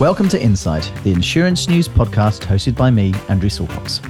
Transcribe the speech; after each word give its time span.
Welcome 0.00 0.28
to 0.28 0.40
Insight, 0.40 0.92
the 1.02 1.10
insurance 1.10 1.68
news 1.68 1.88
podcast 1.88 2.42
hosted 2.42 2.76
by 2.76 2.88
me, 2.88 3.12
Andrew 3.28 3.48
Silcox. 3.48 4.00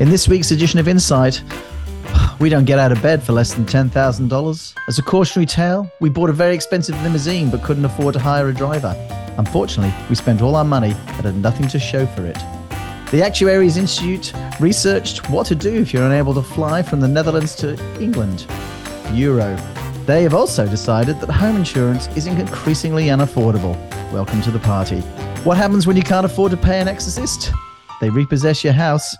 In 0.00 0.10
this 0.10 0.26
week's 0.26 0.50
edition 0.50 0.80
of 0.80 0.88
Insight, 0.88 1.40
we 2.40 2.48
don't 2.48 2.64
get 2.64 2.80
out 2.80 2.90
of 2.90 3.00
bed 3.00 3.22
for 3.22 3.32
less 3.32 3.54
than 3.54 3.64
$10,000. 3.64 4.74
As 4.88 4.98
a 4.98 5.02
cautionary 5.02 5.46
tale, 5.46 5.88
we 6.00 6.08
bought 6.10 6.30
a 6.30 6.32
very 6.32 6.52
expensive 6.52 7.00
limousine 7.00 7.48
but 7.48 7.62
couldn't 7.62 7.84
afford 7.84 8.14
to 8.14 8.18
hire 8.18 8.48
a 8.48 8.52
driver. 8.52 8.92
Unfortunately, 9.38 9.94
we 10.08 10.16
spent 10.16 10.42
all 10.42 10.56
our 10.56 10.64
money 10.64 10.90
and 10.90 11.24
had 11.24 11.36
nothing 11.36 11.68
to 11.68 11.78
show 11.78 12.06
for 12.06 12.26
it. 12.26 12.38
The 13.12 13.22
Actuaries 13.22 13.76
Institute 13.76 14.32
researched 14.58 15.30
what 15.30 15.46
to 15.46 15.54
do 15.54 15.72
if 15.72 15.92
you're 15.94 16.06
unable 16.06 16.34
to 16.34 16.42
fly 16.42 16.82
from 16.82 16.98
the 16.98 17.06
Netherlands 17.06 17.54
to 17.56 17.78
England. 18.02 18.48
Euro. 19.12 19.54
They 20.06 20.24
have 20.24 20.34
also 20.34 20.66
decided 20.66 21.20
that 21.20 21.30
home 21.30 21.54
insurance 21.54 22.08
is 22.16 22.26
increasingly 22.26 23.06
unaffordable. 23.06 23.76
Welcome 24.10 24.42
to 24.42 24.50
the 24.50 24.58
party. 24.58 25.04
What 25.46 25.58
happens 25.58 25.86
when 25.86 25.96
you 25.96 26.02
can't 26.02 26.26
afford 26.26 26.50
to 26.50 26.56
pay 26.56 26.80
an 26.80 26.88
exorcist? 26.88 27.52
They 28.00 28.10
repossess 28.10 28.64
your 28.64 28.72
house. 28.72 29.14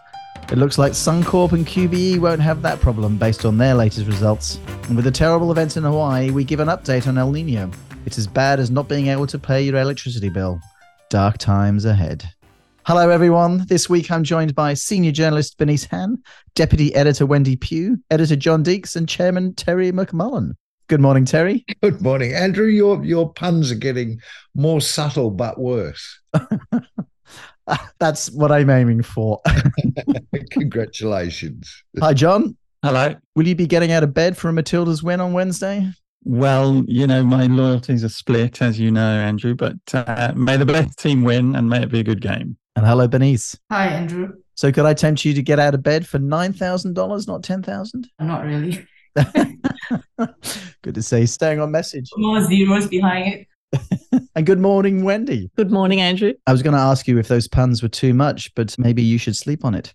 It 0.51 0.59
looks 0.59 0.77
like 0.77 0.91
Suncorp 0.91 1.53
and 1.53 1.65
QBE 1.65 2.19
won't 2.19 2.41
have 2.41 2.63
that 2.63 2.81
problem 2.81 3.17
based 3.17 3.45
on 3.45 3.59
their 3.59 3.75
latest 3.77 4.09
results. 4.09 4.59
And 4.89 4.97
with 4.97 5.05
the 5.05 5.13
terrible 5.13 5.53
events 5.53 5.77
in 5.77 5.85
Hawaii, 5.85 6.33
we 6.33 6.43
give 6.43 6.59
an 6.59 6.67
update 6.67 7.07
on 7.07 7.17
El 7.17 7.31
Nino. 7.31 7.71
It's 8.07 8.19
as 8.19 8.27
bad 8.27 8.59
as 8.59 8.73
not 8.73 8.89
being 8.89 9.07
able 9.07 9.29
to 9.29 9.39
pay 9.39 9.63
your 9.63 9.77
electricity 9.77 10.29
bill. 10.29 10.59
Dark 11.11 11.39
times 11.39 11.85
ahead. 11.85 12.29
Hello, 12.87 13.09
everyone. 13.09 13.65
This 13.69 13.89
week 13.89 14.11
I'm 14.11 14.25
joined 14.25 14.57
by 14.57 14.75
senior 14.75 15.13
journalist 15.13 15.57
Bernice 15.59 15.85
Han, 15.93 16.21
deputy 16.57 16.93
editor 16.97 17.25
Wendy 17.25 17.55
Pugh, 17.55 17.99
editor 18.11 18.35
John 18.35 18.65
Deeks, 18.65 18.97
and 18.97 19.09
chairman 19.09 19.55
Terry 19.55 19.93
McMullen. 19.93 20.55
Good 20.89 21.01
morning, 21.01 21.25
Terry. 21.25 21.65
Good 21.83 22.01
morning, 22.01 22.33
Andrew. 22.33 22.67
Your 22.67 23.05
your 23.05 23.33
puns 23.33 23.73
are 23.73 23.77
getting 23.77 24.21
more 24.55 24.81
subtle 24.81 25.31
but 25.31 25.59
worse. 25.59 26.21
That's 27.99 28.31
what 28.31 28.53
I'm 28.53 28.71
aiming 28.71 29.03
for. 29.03 29.41
Congratulations. 30.51 31.83
Hi, 31.99 32.15
John. 32.15 32.57
Hello. 32.85 33.17
Will 33.35 33.49
you 33.49 33.57
be 33.57 33.67
getting 33.67 33.91
out 33.91 34.05
of 34.05 34.15
bed 34.15 34.37
for 34.37 34.49
a 34.49 34.53
Matilda's 34.53 35.03
win 35.03 35.21
on 35.21 35.33
Wednesday? 35.33 35.91
Well, 36.23 36.85
you 36.87 37.07
know, 37.07 37.25
my 37.25 37.47
loyalties 37.47 38.05
are 38.05 38.09
split, 38.09 38.63
as 38.63 38.79
you 38.79 38.93
know, 38.93 39.01
Andrew, 39.01 39.55
but 39.55 39.77
uh, 39.93 40.33
may 40.37 40.57
the 40.57 40.67
best 40.67 40.99
team 40.99 41.25
win 41.25 41.57
and 41.57 41.69
may 41.69 41.83
it 41.83 41.91
be 41.91 42.01
a 42.01 42.05
good 42.05 42.21
game. 42.21 42.57
And 42.77 42.87
hello, 42.87 43.09
Bernice. 43.09 43.59
Hi, 43.73 43.89
Andrew. 43.89 44.35
So, 44.55 44.71
could 44.71 44.87
I 44.87 44.95
tempt 44.95 45.25
you 45.25 45.35
to 45.35 45.43
get 45.43 45.59
out 45.59 45.75
of 45.75 45.83
bed 45.83 46.07
for 46.07 46.19
$9,000, 46.19 47.27
not 47.27 47.43
10000 47.43 48.09
Not 48.21 48.45
really. 48.45 48.87
good 50.83 50.95
to 50.95 51.03
see. 51.03 51.27
Staying 51.27 51.61
on 51.61 51.71
message. 51.71 52.11
More 52.17 52.43
zeros 52.43 52.87
behind 52.87 53.35
it. 53.35 53.47
and 54.35 54.47
good 54.47 54.61
morning, 54.61 55.05
Wendy. 55.05 55.51
Good 55.57 55.71
morning, 55.71 56.01
Andrew. 56.01 56.33
I 56.47 56.53
was 56.53 56.63
going 56.63 56.75
to 56.75 56.81
ask 56.81 57.09
you 57.09 57.19
if 57.19 57.29
those 57.29 57.49
puns 57.49 57.83
were 57.83 57.89
too 57.89 58.15
much, 58.15 58.55
but 58.55 58.79
maybe 58.79 59.03
you 59.03 59.19
should 59.19 59.37
sleep 59.37 59.65
on 59.65 59.75
it. 59.75 59.95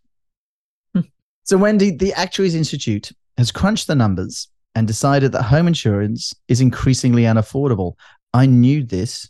Hmm. 0.94 1.02
so, 1.44 1.58
Wendy, 1.58 1.92
the 1.92 2.14
Actuaries 2.14 2.56
Institute 2.56 3.12
has 3.38 3.52
crunched 3.52 3.88
the 3.88 3.96
numbers 3.96 4.48
and 4.76 4.88
decided 4.88 5.32
that 5.32 5.44
home 5.44 5.68
insurance 5.68 6.34
is 6.48 6.62
increasingly 6.62 7.24
unaffordable. 7.24 7.94
I 8.34 8.46
knew 8.46 8.84
this, 8.84 9.30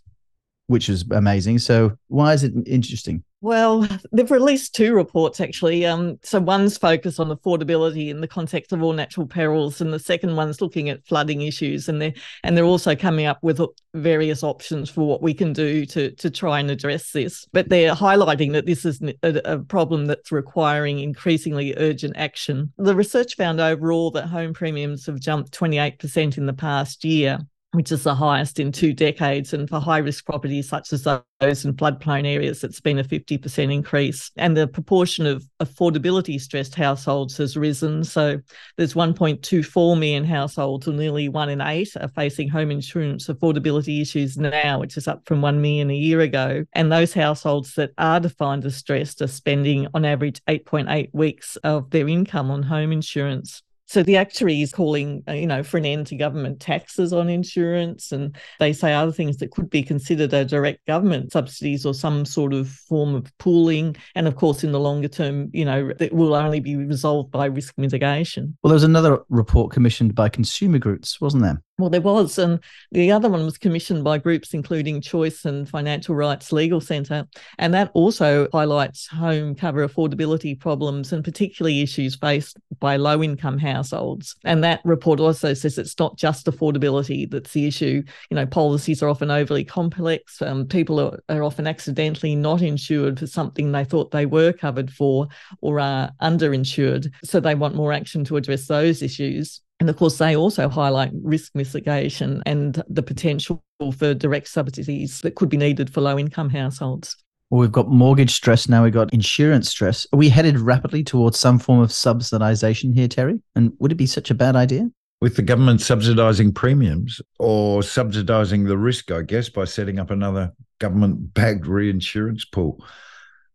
which 0.71 0.89
is 0.89 1.05
amazing. 1.11 1.59
So, 1.59 1.97
why 2.07 2.33
is 2.33 2.43
it 2.43 2.53
interesting? 2.65 3.23
Well, 3.43 3.87
they've 4.11 4.29
released 4.29 4.75
two 4.75 4.93
reports 4.93 5.41
actually. 5.41 5.83
Um, 5.83 6.19
so 6.21 6.39
one's 6.39 6.77
focused 6.77 7.19
on 7.19 7.35
affordability 7.35 8.09
in 8.09 8.21
the 8.21 8.27
context 8.27 8.71
of 8.71 8.83
all 8.83 8.93
natural 8.93 9.25
perils, 9.25 9.81
and 9.81 9.91
the 9.91 9.97
second 9.97 10.35
one's 10.35 10.61
looking 10.61 10.89
at 10.89 11.05
flooding 11.07 11.41
issues. 11.41 11.89
And 11.89 11.99
they're 11.99 12.13
and 12.43 12.55
they're 12.55 12.63
also 12.63 12.95
coming 12.95 13.25
up 13.25 13.39
with 13.41 13.59
various 13.95 14.43
options 14.43 14.91
for 14.91 15.01
what 15.01 15.23
we 15.23 15.33
can 15.33 15.53
do 15.53 15.85
to 15.87 16.11
to 16.11 16.29
try 16.29 16.59
and 16.59 16.69
address 16.69 17.11
this. 17.11 17.47
But 17.51 17.69
they're 17.69 17.95
highlighting 17.95 18.53
that 18.53 18.67
this 18.67 18.85
is 18.85 19.01
a, 19.01 19.41
a 19.43 19.59
problem 19.59 20.05
that's 20.05 20.31
requiring 20.31 20.99
increasingly 20.99 21.73
urgent 21.77 22.15
action. 22.17 22.71
The 22.77 22.95
research 22.95 23.35
found 23.35 23.59
overall 23.59 24.11
that 24.11 24.27
home 24.27 24.53
premiums 24.53 25.07
have 25.07 25.19
jumped 25.19 25.51
28% 25.51 26.37
in 26.37 26.45
the 26.45 26.53
past 26.53 27.03
year 27.03 27.39
which 27.73 27.91
is 27.91 28.03
the 28.03 28.13
highest 28.13 28.59
in 28.59 28.71
two 28.71 28.93
decades. 28.93 29.53
And 29.53 29.69
for 29.69 29.79
high 29.79 29.99
risk 29.99 30.25
properties 30.25 30.67
such 30.67 30.91
as 30.91 31.03
those 31.03 31.65
in 31.65 31.73
floodplain 31.73 32.27
areas, 32.27 32.63
it's 32.63 32.81
been 32.81 32.99
a 32.99 33.03
50% 33.03 33.73
increase. 33.73 34.29
And 34.35 34.57
the 34.57 34.67
proportion 34.67 35.25
of 35.25 35.45
affordability 35.61 36.39
stressed 36.39 36.75
households 36.75 37.37
has 37.37 37.55
risen. 37.55 38.03
So 38.03 38.39
there's 38.75 38.93
1.24 38.93 39.97
million 39.97 40.25
households, 40.25 40.87
or 40.87 40.91
nearly 40.91 41.29
one 41.29 41.49
in 41.49 41.61
eight, 41.61 41.95
are 41.95 42.09
facing 42.09 42.49
home 42.49 42.71
insurance 42.71 43.27
affordability 43.27 44.01
issues 44.01 44.37
now, 44.37 44.79
which 44.79 44.97
is 44.97 45.07
up 45.07 45.25
from 45.25 45.41
1 45.41 45.61
million 45.61 45.89
a 45.89 45.95
year 45.95 46.19
ago. 46.19 46.65
And 46.73 46.91
those 46.91 47.13
households 47.13 47.75
that 47.75 47.91
are 47.97 48.19
defined 48.19 48.65
as 48.65 48.75
stressed 48.75 49.21
are 49.21 49.27
spending 49.27 49.87
on 49.93 50.03
average 50.03 50.41
8.8 50.47 51.09
weeks 51.13 51.55
of 51.57 51.89
their 51.91 52.09
income 52.09 52.51
on 52.51 52.63
home 52.63 52.91
insurance. 52.91 53.63
So 53.91 54.03
the 54.03 54.15
actuary 54.15 54.61
is 54.61 54.71
calling, 54.71 55.21
uh, 55.27 55.33
you 55.33 55.45
know, 55.45 55.63
for 55.63 55.77
an 55.77 55.83
end 55.83 56.07
to 56.07 56.15
government 56.15 56.61
taxes 56.61 57.11
on 57.11 57.27
insurance, 57.27 58.13
and 58.13 58.33
they 58.57 58.71
say 58.71 58.93
other 58.93 59.11
things 59.11 59.35
that 59.39 59.51
could 59.51 59.69
be 59.69 59.83
considered 59.83 60.31
a 60.31 60.45
direct 60.45 60.87
government 60.87 61.33
subsidies 61.33 61.85
or 61.85 61.93
some 61.93 62.23
sort 62.23 62.53
of 62.53 62.69
form 62.69 63.13
of 63.13 63.37
pooling. 63.37 63.97
And 64.15 64.29
of 64.29 64.37
course, 64.37 64.63
in 64.63 64.71
the 64.71 64.79
longer 64.79 65.09
term, 65.09 65.49
you 65.51 65.65
know, 65.65 65.91
it 65.99 66.13
will 66.13 66.35
only 66.35 66.61
be 66.61 66.77
resolved 66.77 67.31
by 67.31 67.47
risk 67.47 67.73
mitigation. 67.77 68.57
Well, 68.63 68.69
there 68.69 68.75
was 68.75 68.85
another 68.85 69.19
report 69.27 69.73
commissioned 69.73 70.15
by 70.15 70.29
consumer 70.29 70.79
groups, 70.79 71.19
wasn't 71.19 71.43
there? 71.43 71.61
Well, 71.81 71.89
there 71.89 71.99
was. 71.99 72.37
And 72.37 72.59
the 72.91 73.11
other 73.11 73.27
one 73.27 73.43
was 73.43 73.57
commissioned 73.57 74.03
by 74.03 74.19
groups 74.19 74.53
including 74.53 75.01
Choice 75.01 75.45
and 75.45 75.67
Financial 75.67 76.13
Rights 76.13 76.51
Legal 76.51 76.79
Centre. 76.79 77.27
And 77.57 77.73
that 77.73 77.89
also 77.95 78.47
highlights 78.53 79.07
home 79.07 79.55
cover 79.55 79.87
affordability 79.87 80.59
problems 80.59 81.11
and 81.11 81.23
particularly 81.23 81.81
issues 81.81 82.15
faced 82.15 82.59
by 82.79 82.97
low 82.97 83.23
income 83.23 83.57
households. 83.57 84.35
And 84.43 84.63
that 84.63 84.81
report 84.85 85.19
also 85.19 85.55
says 85.55 85.79
it's 85.79 85.97
not 85.97 86.17
just 86.17 86.45
affordability 86.45 87.29
that's 87.29 87.53
the 87.53 87.65
issue. 87.65 88.03
You 88.29 88.35
know, 88.35 88.45
policies 88.45 89.01
are 89.01 89.09
often 89.09 89.31
overly 89.31 89.65
complex. 89.65 90.39
Um, 90.41 90.67
people 90.67 90.99
are, 90.99 91.19
are 91.29 91.43
often 91.43 91.65
accidentally 91.65 92.35
not 92.35 92.61
insured 92.61 93.19
for 93.19 93.27
something 93.27 93.71
they 93.71 93.85
thought 93.85 94.11
they 94.11 94.27
were 94.27 94.53
covered 94.53 94.91
for 94.91 95.27
or 95.61 95.79
are 95.79 96.11
underinsured. 96.21 97.11
So 97.23 97.39
they 97.39 97.55
want 97.55 97.73
more 97.73 97.91
action 97.91 98.23
to 98.25 98.37
address 98.37 98.67
those 98.67 99.01
issues. 99.01 99.61
And 99.81 99.89
of 99.89 99.97
course, 99.97 100.19
they 100.19 100.35
also 100.35 100.69
highlight 100.69 101.09
risk 101.23 101.55
mitigation 101.55 102.43
and 102.45 102.83
the 102.87 103.01
potential 103.01 103.63
for 103.97 104.13
direct 104.13 104.47
subsidies 104.47 105.21
that 105.21 105.33
could 105.33 105.49
be 105.49 105.57
needed 105.57 105.89
for 105.89 106.01
low 106.01 106.19
income 106.19 106.51
households. 106.51 107.17
Well, 107.49 107.61
we've 107.61 107.71
got 107.71 107.89
mortgage 107.89 108.29
stress 108.29 108.69
now, 108.69 108.83
we've 108.83 108.93
got 108.93 109.11
insurance 109.11 109.69
stress. 109.69 110.05
Are 110.13 110.17
we 110.17 110.29
headed 110.29 110.59
rapidly 110.59 111.03
towards 111.03 111.39
some 111.39 111.57
form 111.57 111.79
of 111.79 111.89
subsidization 111.89 112.93
here, 112.93 113.07
Terry? 113.07 113.41
And 113.55 113.73
would 113.79 113.91
it 113.91 113.95
be 113.95 114.05
such 114.05 114.29
a 114.29 114.35
bad 114.35 114.55
idea? 114.55 114.87
With 115.19 115.35
the 115.35 115.41
government 115.41 115.79
subsidising 115.79 116.53
premiums 116.53 117.19
or 117.39 117.81
subsidising 117.81 118.67
the 118.67 118.77
risk, 118.77 119.09
I 119.09 119.23
guess, 119.23 119.49
by 119.49 119.65
setting 119.65 119.97
up 119.97 120.11
another 120.11 120.53
government 120.77 121.33
backed 121.33 121.65
reinsurance 121.65 122.45
pool. 122.45 122.85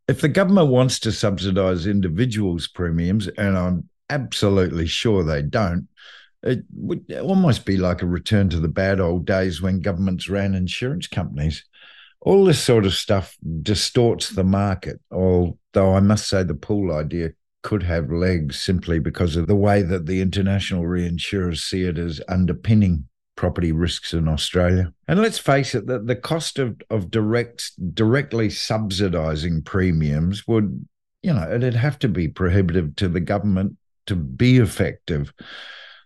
If 0.09 0.23
the 0.23 0.29
government 0.29 0.71
wants 0.71 0.99
to 1.01 1.13
subsidise 1.13 1.87
individuals' 1.87 2.67
premiums, 2.67 3.29
and 3.29 3.57
I'm 3.57 3.89
absolutely 4.11 4.87
sure 4.87 5.23
they 5.23 5.43
don't, 5.43 5.89
Uh, 6.45 6.51
it 6.51 6.65
would 6.75 7.13
almost 7.21 7.65
be 7.65 7.77
like 7.77 8.03
a 8.03 8.07
return 8.07 8.49
to 8.51 8.61
the 8.61 8.69
bad 8.69 9.01
old 9.01 9.27
days 9.27 9.63
when 9.63 9.81
governments 9.81 10.29
ran 10.29 10.55
insurance 10.55 11.07
companies. 11.07 11.65
All 12.21 12.45
this 12.45 12.63
sort 12.63 12.87
of 12.87 12.95
stuff 12.95 13.37
distorts 13.63 14.31
the 14.31 14.45
market, 14.45 15.01
although 15.13 15.95
I 15.95 16.01
must 16.01 16.29
say 16.29 16.43
the 16.43 16.55
pool 16.55 16.93
idea 16.93 17.31
could 17.63 17.83
have 17.83 18.11
legs 18.11 18.61
simply 18.61 18.99
because 18.99 19.37
of 19.37 19.47
the 19.47 19.57
way 19.57 19.83
that 19.83 20.07
the 20.07 20.21
international 20.21 20.85
reinsurers 20.85 21.59
see 21.59 21.83
it 21.83 21.99
as 21.99 22.21
underpinning 22.29 23.09
property 23.37 23.71
risks 23.71 24.15
in 24.15 24.29
Australia. 24.29 24.93
And 25.09 25.21
let's 25.21 25.39
face 25.39 25.75
it, 25.75 25.87
that 25.87 26.07
the 26.07 26.17
cost 26.17 26.59
of, 26.59 26.81
of 26.91 27.11
direct 27.11 27.73
directly 27.95 28.51
subsidizing 28.51 29.63
premiums 29.63 30.47
would, 30.49 30.87
you 31.23 31.33
know, 31.33 31.49
it'd 31.53 31.75
have 31.75 31.99
to 32.01 32.09
be 32.09 32.29
prohibitive 32.29 32.97
to 32.97 33.09
the 33.09 33.21
government 33.21 33.77
to 34.07 34.17
be 34.17 34.59
effective. 34.59 35.33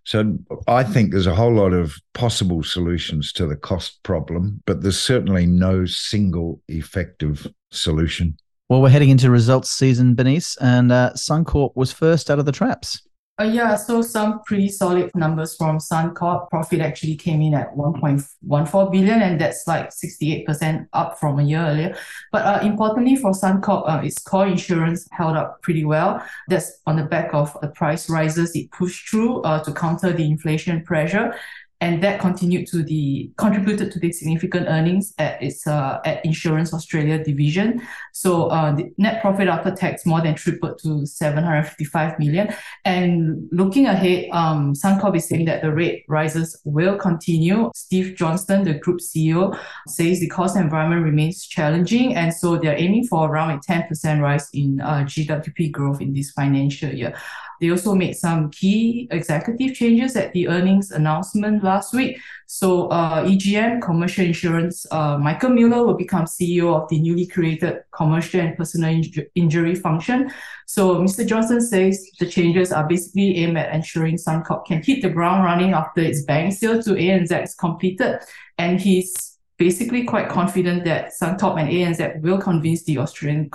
So 0.05 0.39
I 0.67 0.83
think 0.83 1.11
there's 1.11 1.27
a 1.27 1.35
whole 1.35 1.55
lot 1.55 1.73
of 1.73 1.97
possible 2.15 2.63
solutions 2.63 3.33
to 3.35 3.47
the 3.47 3.57
cost 3.57 4.03
problem, 4.03 4.63
but 4.67 4.83
there's 4.83 4.99
certainly 4.99 5.47
no 5.47 5.85
single 5.85 6.61
effective 6.69 7.47
solution. 7.71 8.37
Well, 8.69 8.81
we're 8.81 8.91
heading 8.91 9.11
into 9.11 9.31
results 9.31 9.71
season, 9.71 10.15
Bernice, 10.15 10.57
and 10.59 10.93
uh, 10.93 11.13
Suncorp 11.17 11.73
was 11.75 11.93
first 11.93 12.31
out 12.31 12.39
of 12.39 12.47
the 12.47 12.53
traps. 12.53 13.03
Uh, 13.41 13.45
yeah, 13.45 13.75
so 13.75 14.03
some 14.03 14.43
pretty 14.43 14.69
solid 14.69 15.11
numbers 15.15 15.57
from 15.57 15.79
Suncorp. 15.79 16.51
Profit 16.51 16.81
actually 16.81 17.17
came 17.17 17.41
in 17.41 17.55
at 17.55 17.75
1.14 17.75 18.93
billion, 18.93 19.23
and 19.23 19.41
that's 19.41 19.67
like 19.67 19.89
68% 19.89 20.87
up 20.93 21.19
from 21.19 21.39
a 21.39 21.43
year 21.43 21.61
earlier. 21.61 21.97
But 22.33 22.45
uh, 22.45 22.61
importantly 22.63 23.17
for 23.17 23.31
Suncorp, 23.31 23.89
uh, 23.89 24.03
its 24.05 24.19
core 24.19 24.47
insurance 24.47 25.09
held 25.13 25.39
up 25.39 25.63
pretty 25.63 25.87
well. 25.87 26.23
That's 26.49 26.81
on 26.87 26.97
the 26.97 27.05
back 27.05 27.33
of 27.33 27.57
the 27.63 27.69
price 27.69 28.11
rises 28.11 28.55
it 28.55 28.71
pushed 28.73 29.09
through 29.09 29.41
uh, 29.41 29.65
to 29.65 29.73
counter 29.73 30.13
the 30.13 30.27
inflation 30.27 30.85
pressure. 30.85 31.35
And 31.81 32.03
that 32.03 32.21
continued 32.21 32.67
to 32.69 32.83
the 32.83 33.31
contributed 33.39 33.91
to 33.93 33.99
the 33.99 34.13
significant 34.13 34.67
earnings 34.69 35.15
at 35.19 35.43
its 35.43 35.67
uh, 35.67 35.99
at 36.05 36.25
Insurance 36.25 36.75
Australia 36.75 37.23
division. 37.23 37.81
So 38.13 38.49
uh, 38.49 38.75
the 38.75 38.93
net 38.99 39.23
profit 39.23 39.49
after 39.49 39.71
tax 39.71 40.05
more 40.05 40.21
than 40.21 40.35
tripled 40.35 40.79
to 40.83 41.07
755 41.07 42.19
million. 42.19 42.55
And 42.85 43.49
looking 43.51 43.87
ahead, 43.87 44.29
um, 44.33 44.75
Suncorp 44.75 45.17
is 45.17 45.27
saying 45.27 45.47
that 45.47 45.63
the 45.63 45.73
rate 45.73 46.05
rises 46.09 46.61
will 46.65 46.99
continue. 46.99 47.71
Steve 47.75 48.15
Johnston, 48.15 48.65
the 48.65 48.75
group 48.75 49.01
CEO, 49.01 49.59
says 49.89 50.21
the 50.21 50.29
cost 50.29 50.57
environment 50.57 51.03
remains 51.03 51.47
challenging, 51.47 52.15
and 52.15 52.35
so 52.35 52.57
they're 52.59 52.79
aiming 52.79 53.07
for 53.07 53.29
around 53.29 53.51
a 53.51 53.59
10% 53.59 54.21
rise 54.21 54.49
in 54.53 54.81
uh, 54.81 55.05
GWP 55.05 55.73
growth 55.73 56.01
in 56.01 56.13
this 56.13 56.31
financial 56.33 56.91
year. 56.91 57.15
They 57.61 57.71
also 57.71 57.95
made 57.95 58.17
some 58.17 58.51
key 58.51 59.07
executive 59.11 59.75
changes 59.75 60.17
at 60.17 60.33
the 60.33 60.49
earnings 60.49 60.91
announcement 60.91 61.63
last 61.63 61.93
week. 61.95 62.19
So 62.47 62.89
uh, 62.89 63.25
EGM, 63.25 63.83
Commercial 63.83 64.25
Insurance, 64.25 64.87
uh, 64.91 65.19
Michael 65.19 65.51
Mueller 65.51 65.87
will 65.87 65.95
become 65.95 66.25
CEO 66.25 66.75
of 66.75 66.89
the 66.89 66.99
newly 66.99 67.27
created 67.27 67.85
Commercial 67.93 68.41
and 68.41 68.57
Personal 68.57 68.93
Inju- 68.93 69.27
Injury 69.35 69.75
function. 69.75 70.33
So 70.67 70.97
Mr. 70.97 71.27
Johnston 71.27 71.61
says 71.61 72.05
the 72.19 72.27
changes 72.27 72.73
are 72.73 72.89
basically 72.89 73.37
aimed 73.37 73.59
at 73.59 73.75
ensuring 73.75 74.17
Suncorp 74.17 74.67
can 74.67 74.83
hit 74.83 75.03
the 75.03 75.11
ground 75.11 75.45
running 75.45 75.75
after 75.75 76.01
its 76.01 76.23
bank 76.23 76.55
sale 76.55 76.83
to 76.83 76.91
ANZ 76.91 77.43
is 77.43 77.55
completed. 77.55 78.19
And 78.59 78.81
he's 78.81 79.39
basically 79.59 80.05
quite 80.05 80.29
confident 80.29 80.85
that 80.85 81.13
Suncorp 81.21 81.61
and 81.61 81.69
ANZ 81.69 82.23
will 82.23 82.39
convince 82.39 82.83
the 82.85 82.99
Australian 82.99 83.51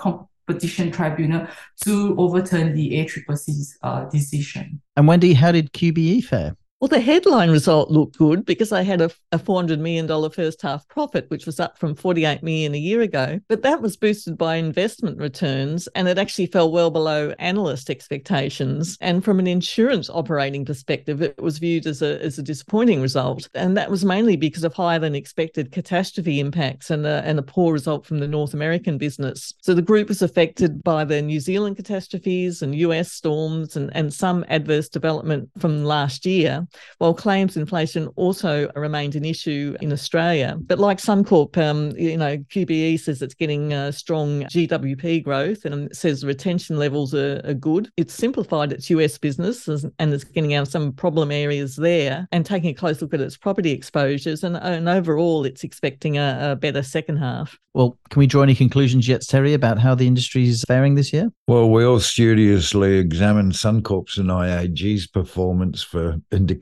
Competition 0.48 0.92
Tribunal 0.92 1.48
to 1.84 2.16
overturn 2.18 2.74
the 2.76 2.92
ACCC's 2.92 3.78
uh, 3.82 4.06
decision. 4.06 4.82
And 4.96 5.08
Wendy, 5.08 5.34
how 5.34 5.52
did 5.52 5.74
QBE 5.74 6.24
fare? 6.24 6.56
Well, 6.86 7.00
the 7.00 7.04
headline 7.04 7.50
result 7.50 7.90
looked 7.90 8.16
good 8.16 8.46
because 8.46 8.70
they 8.70 8.84
had 8.84 9.02
a, 9.02 9.10
a 9.32 9.40
$400 9.40 9.80
million 9.80 10.08
first 10.30 10.62
half 10.62 10.88
profit, 10.88 11.28
which 11.32 11.48
was 11.48 11.60
up 11.60 11.80
from 11.80 11.96
48 11.96 12.44
million 12.44 12.76
a 12.76 12.78
year 12.78 13.02
ago. 13.02 13.40
But 13.48 13.64
that 13.64 13.82
was 13.82 13.98
boosted 13.98 14.38
by 14.38 14.58
investment 14.58 15.18
returns 15.18 15.88
and 15.96 16.08
it 16.08 16.20
actually 16.20 16.46
fell 16.46 16.72
well 16.72 16.92
below 16.92 17.34
analyst 17.40 17.90
expectations. 17.90 19.00
And 19.02 19.26
from 19.26 19.40
an 19.40 19.48
insurance 19.48 20.12
operating 20.12 20.64
perspective, 20.64 21.24
it 21.24 21.42
was 21.42 21.58
viewed 21.58 21.88
as 21.88 22.04
a, 22.04 22.22
as 22.22 22.38
a 22.38 22.44
disappointing 22.44 23.02
result. 23.02 23.50
And 23.56 23.76
that 23.78 23.90
was 23.90 24.06
mainly 24.06 24.38
because 24.38 24.64
of 24.64 24.76
higher 24.76 25.00
than 25.00 25.16
expected 25.16 25.72
catastrophe 25.72 26.40
impacts 26.40 26.92
and 26.92 27.08
a, 27.08 27.24
and 27.26 27.40
a 27.40 27.42
poor 27.42 27.74
result 27.74 28.06
from 28.06 28.20
the 28.20 28.28
North 28.28 28.54
American 28.54 29.00
business. 29.00 29.56
So 29.64 29.74
the 29.74 29.82
group 29.82 30.08
was 30.08 30.22
affected 30.22 30.84
by 30.84 31.04
the 31.04 31.24
New 31.24 31.40
Zealand 31.40 31.78
catastrophes 31.78 32.62
and 32.62 32.76
US 32.76 33.12
storms 33.12 33.76
and, 33.76 33.90
and 33.96 34.14
some 34.14 34.46
adverse 34.50 34.88
development 34.88 35.50
from 35.58 35.84
last 35.84 36.28
year 36.28 36.68
while 36.98 37.14
claims 37.14 37.58
inflation 37.58 38.08
also 38.16 38.70
remained 38.76 39.16
an 39.16 39.26
issue 39.26 39.76
in 39.82 39.92
Australia. 39.92 40.58
But 40.60 40.80
like 40.80 40.98
Suncorp, 40.98 41.58
um, 41.58 41.92
you 41.98 42.18
know, 42.18 42.38
QBE 42.38 43.00
says 43.00 43.22
it's 43.22 43.34
getting 43.34 43.74
uh, 43.74 43.92
strong 43.92 44.44
GWP 44.44 45.24
growth 45.24 45.66
and 45.66 45.96
says 45.96 46.24
retention 46.24 46.78
levels 46.78 47.14
are, 47.14 47.42
are 47.46 47.54
good. 47.54 47.90
It's 47.98 48.14
simplified 48.14 48.72
its 48.72 48.90
US 48.90 49.18
business 49.18 49.68
and 49.68 50.14
it's 50.14 50.24
getting 50.24 50.54
out 50.54 50.64
of 50.64 50.68
some 50.68 50.94
problem 50.94 51.32
areas 51.32 51.76
there 51.76 52.28
and 52.32 52.46
taking 52.46 52.70
a 52.70 52.74
close 52.74 53.02
look 53.02 53.14
at 53.14 53.22
its 53.22 53.38
property 53.38 53.72
exposures. 53.72 54.44
And, 54.44 54.58
and 54.58 54.90
overall, 54.90 55.46
it's 55.46 55.64
expecting 55.64 56.18
a, 56.18 56.52
a 56.52 56.56
better 56.56 56.84
second 56.84 57.18
half. 57.18 57.58
Well, 57.74 57.98
can 58.10 58.22
we 58.22 58.28
draw 58.28 58.42
any 58.42 58.56
conclusions 58.56 59.06
yet, 59.06 59.22
Terry, 59.22 59.54
about 59.54 59.80
how 59.80 59.96
the 59.96 60.08
industry 60.08 60.48
is 60.48 60.64
faring 60.66 60.96
this 60.96 61.12
year? 61.12 61.30
Well, 61.48 61.70
we 61.70 61.84
all 61.84 62.00
studiously 62.00 62.98
examined 62.98 63.52
Suncorp's 63.52 64.18
and 64.18 64.30
IAG's 64.30 65.08
performance 65.08 65.84
for 65.84 66.22
indications 66.32 66.55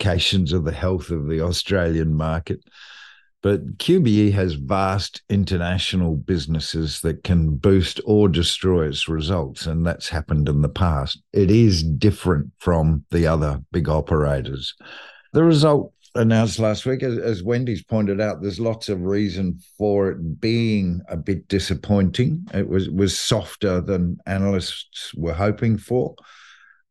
of 0.53 0.65
the 0.65 0.71
health 0.71 1.09
of 1.09 1.27
the 1.27 1.41
Australian 1.41 2.13
market. 2.13 2.63
But 3.41 3.77
QBE 3.77 4.31
has 4.31 4.53
vast 4.53 5.21
international 5.29 6.15
businesses 6.15 7.01
that 7.01 7.25
can 7.25 7.57
boost 7.57 7.99
or 8.05 8.29
destroy 8.29 8.87
its 8.87 9.09
results, 9.09 9.67
and 9.67 9.85
that's 9.85 10.07
happened 10.07 10.47
in 10.47 10.61
the 10.61 10.69
past. 10.69 11.21
It 11.33 11.51
is 11.51 11.83
different 11.83 12.51
from 12.59 13.03
the 13.11 13.27
other 13.27 13.61
big 13.73 13.89
operators. 13.89 14.73
The 15.33 15.43
result 15.43 15.91
announced 16.15 16.59
last 16.59 16.85
week, 16.85 17.03
as, 17.03 17.17
as, 17.17 17.43
Wendy's 17.43 17.83
pointed 17.83 18.21
out, 18.21 18.41
there's 18.41 18.61
lots 18.61 18.87
of 18.87 19.01
reason 19.01 19.59
for 19.77 20.11
it 20.11 20.39
being 20.39 21.01
a 21.09 21.17
bit 21.17 21.49
disappointing. 21.49 22.47
It 22.53 22.69
was 22.69 22.89
was 22.89 23.19
softer 23.19 23.81
than 23.81 24.19
analysts 24.25 25.13
were 25.15 25.33
hoping 25.33 25.77
for. 25.77 26.15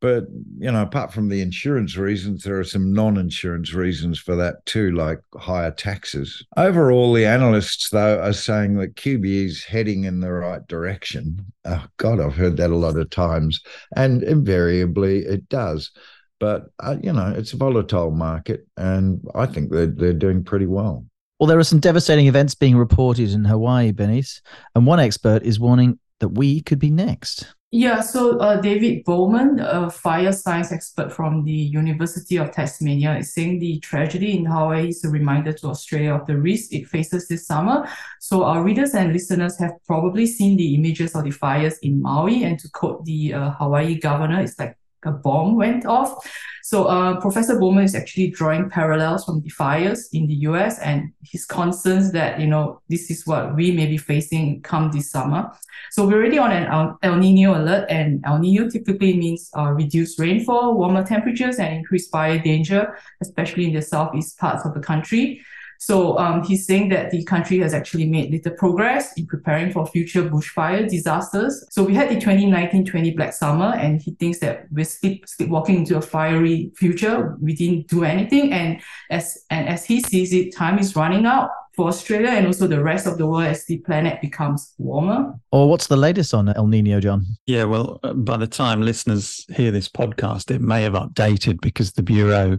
But 0.03 0.25
you 0.59 0.71
know, 0.73 0.83
apart 0.83 1.13
from 1.13 1.29
the 1.29 1.41
insurance 1.41 1.97
reasons, 1.97 2.43
there 2.43 2.59
are 2.59 2.65
some 2.65 2.93
non-insurance 2.93 3.73
reasons 3.73 4.19
for 4.19 4.35
that 4.35 4.67
too, 4.67 4.91
like 4.91 5.21
higher 5.37 5.71
taxes. 5.71 6.45
Overall, 6.57 7.13
the 7.13 7.25
analysts 7.25 7.89
though 7.91 8.21
are 8.21 8.33
saying 8.33 8.79
that 8.79 8.97
QBE 8.97 9.47
is 9.47 9.63
heading 9.63 10.03
in 10.03 10.19
the 10.19 10.33
right 10.33 10.67
direction. 10.67 11.47
Oh, 11.65 11.87
God, 11.99 12.19
I've 12.19 12.35
heard 12.35 12.57
that 12.57 12.71
a 12.73 12.77
lot 12.77 12.99
of 12.99 13.11
times, 13.11 13.61
and 13.95 14.25
invariably 14.25 15.21
it 15.21 15.49
does. 15.49 15.93
But 16.41 16.65
uh, 16.81 16.97
you 17.01 17.13
know, 17.13 17.33
it's 17.37 17.53
a 17.53 17.57
volatile 17.57 18.11
market, 18.11 18.67
and 18.77 19.25
I 19.37 19.47
think 19.47 19.71
they're 19.71 19.87
they're 19.87 20.13
doing 20.13 20.43
pretty 20.43 20.67
well. 20.67 21.07
Well, 21.39 21.47
there 21.47 21.61
are 21.61 21.65
some 21.65 21.79
devastating 21.79 22.27
events 22.27 22.57
being 22.57 22.77
reported 22.77 23.31
in 23.31 23.45
Hawaii, 23.45 23.93
Benny's, 23.93 24.43
and 24.75 24.85
one 24.85 24.99
expert 24.99 25.45
is 25.45 25.61
warning 25.61 26.01
that 26.19 26.31
we 26.31 26.61
could 26.61 26.81
be 26.81 26.91
next. 26.91 27.47
Yeah, 27.75 28.03
so 28.03 28.39
uh, 28.39 28.61
David 28.61 29.03
Bowman, 29.05 29.59
a 29.59 29.89
fire 29.89 30.33
science 30.33 30.73
expert 30.73 31.11
from 31.11 31.43
the 31.43 31.53
University 31.53 32.37
of 32.37 32.53
Tasmania, 32.53 33.17
is 33.17 33.33
saying 33.33 33.61
the 33.61 33.81
tragedy 33.81 34.37
in 34.37 34.45
Hawaii 34.45 34.91
is 34.91 35.03
a 35.05 35.09
reminder 35.09 35.55
to 35.55 35.69
Australia 35.69 36.13
of 36.13 36.27
the 36.27 36.37
risk 36.37 36.75
it 36.75 36.87
faces 36.87 37.29
this 37.29 37.47
summer. 37.47 37.89
So 38.21 38.45
our 38.45 38.63
readers 38.63 38.93
and 38.93 39.11
listeners 39.11 39.59
have 39.59 39.73
probably 39.87 40.27
seen 40.27 40.59
the 40.59 40.75
images 40.75 41.15
of 41.15 41.25
the 41.25 41.31
fires 41.31 41.79
in 41.79 42.03
Maui, 42.03 42.45
and 42.45 42.59
to 42.59 42.69
quote 42.73 43.07
the 43.07 43.33
uh, 43.33 43.51
Hawaii 43.53 43.99
governor, 43.99 44.43
it's 44.43 44.59
like 44.59 44.77
a 45.05 45.11
bomb 45.11 45.57
went 45.57 45.87
off. 45.87 46.27
So 46.63 46.85
uh, 46.85 47.21
Professor 47.21 47.59
Bowman 47.59 47.85
is 47.85 47.95
actually 47.95 48.31
drawing 48.31 48.71
parallels 48.71 49.25
from 49.25 49.43
the 49.43 49.51
fires 49.51 50.09
in 50.13 50.27
the 50.27 50.35
US 50.49 50.79
and 50.79 51.13
his 51.23 51.45
concerns 51.45 52.13
that, 52.13 52.41
you 52.41 52.47
know, 52.47 52.81
this 52.89 53.11
is 53.11 53.27
what 53.27 53.57
we 53.57 53.73
may 53.73 53.87
be 53.87 53.99
facing 53.99 54.63
come 54.63 54.91
this 54.93 55.11
summer. 55.11 55.51
So 55.91 56.07
we're 56.07 56.17
already 56.17 56.39
on 56.39 56.53
an 56.53 56.97
El 57.03 57.17
Nino 57.17 57.61
alert 57.61 57.91
and 57.91 58.23
El 58.25 58.39
Nino 58.39 58.71
typically 58.71 59.17
means 59.17 59.51
uh, 59.57 59.73
reduced 59.73 60.19
rainfall, 60.19 60.75
warmer 60.75 61.05
temperatures 61.05 61.59
and 61.59 61.75
increased 61.75 62.11
fire 62.11 62.39
danger, 62.39 62.97
especially 63.21 63.67
in 63.67 63.75
the 63.75 63.83
southeast 63.83 64.39
parts 64.39 64.65
of 64.65 64.73
the 64.73 64.81
country. 64.81 65.43
So 65.83 66.17
um, 66.17 66.45
he's 66.45 66.65
saying 66.65 66.91
that 66.91 67.11
the 67.11 67.25
country 67.25 67.59
has 67.59 67.75
actually 67.75 68.07
made 68.07 68.31
little 68.31 68.53
progress 68.53 69.13
in 69.15 69.27
preparing 69.27 69.73
for 69.73 69.85
future 69.85 70.23
bushfire 70.23 70.89
disasters. 70.89 71.67
So 71.71 71.83
we 71.83 71.93
had 71.93 72.09
the 72.09 72.25
2019-20 72.25 73.17
Black 73.17 73.33
Summer, 73.33 73.75
and 73.75 74.01
he 74.01 74.13
thinks 74.13 74.39
that 74.39 74.67
we're 74.71 74.85
sleep, 74.85 75.29
sleepwalking 75.29 75.79
into 75.79 75.97
a 75.97 76.01
fiery 76.01 76.71
future. 76.77 77.37
We 77.41 77.55
didn't 77.57 77.89
do 77.89 78.05
anything, 78.05 78.53
and 78.53 78.81
as 79.11 79.45
and 79.51 79.69
as 79.69 79.85
he 79.85 80.01
sees 80.01 80.33
it, 80.33 80.55
time 80.55 80.79
is 80.79 80.95
running 80.95 81.27
out 81.27 81.51
for 81.75 81.89
Australia 81.89 82.29
and 82.29 82.47
also 82.47 82.69
the 82.69 82.83
rest 82.83 83.07
of 83.07 83.19
the 83.19 83.27
world 83.27 83.47
as 83.47 83.65
the 83.65 83.79
planet 83.79 84.21
becomes 84.21 84.75
warmer. 84.79 85.35
Or 85.51 85.69
what's 85.69 85.89
the 85.89 85.97
latest 85.97 86.33
on 86.33 86.49
El 86.51 86.69
Nino, 86.69 87.01
John? 87.01 87.25
Yeah, 87.47 87.65
well, 87.65 87.99
uh, 88.05 88.13
by 88.13 88.37
the 88.37 88.47
time 88.47 88.83
listeners 88.83 89.45
hear 89.49 89.73
this 89.73 89.89
podcast, 89.89 90.51
it 90.55 90.61
may 90.61 90.83
have 90.83 90.93
updated 90.93 91.61
because 91.61 91.93
the 91.93 92.03
Bureau 92.03 92.59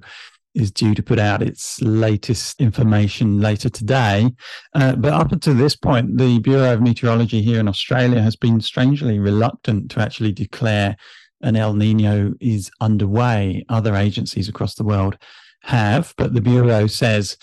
is 0.55 0.71
due 0.71 0.93
to 0.93 1.03
put 1.03 1.19
out 1.19 1.41
its 1.41 1.81
latest 1.81 2.61
information 2.61 3.39
later 3.39 3.69
today. 3.69 4.31
Uh, 4.73 4.95
but 4.95 5.13
up 5.13 5.31
until 5.31 5.53
this 5.53 5.75
point, 5.75 6.17
the 6.17 6.39
Bureau 6.39 6.73
of 6.73 6.81
Meteorology 6.81 7.41
here 7.41 7.59
in 7.59 7.67
Australia 7.67 8.21
has 8.21 8.35
been 8.35 8.61
strangely 8.61 9.19
reluctant 9.19 9.89
to 9.91 9.99
actually 9.99 10.31
declare 10.31 10.95
an 11.41 11.55
El 11.55 11.73
Nino 11.73 12.33
is 12.39 12.71
underway. 12.79 13.65
Other 13.69 13.95
agencies 13.95 14.47
across 14.47 14.75
the 14.75 14.83
world 14.83 15.17
have, 15.63 16.13
but 16.17 16.33
the 16.33 16.41
Bureau 16.41 16.87
says 16.87 17.37